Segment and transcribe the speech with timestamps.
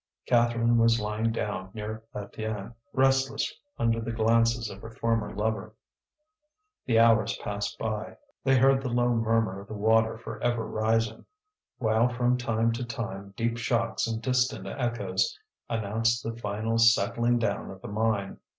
[0.25, 5.75] Catherine was lying down near Étienne, restless under the glances of her former lover.
[6.87, 11.25] The hours passed by; they heard the low murmur of the water for ever rising;
[11.77, 15.37] while from time to time deep shocks and distant echoes
[15.69, 18.39] announced the final settling down of the mine.